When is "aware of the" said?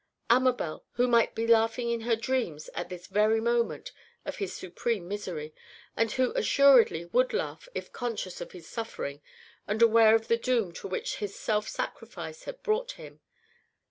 9.83-10.37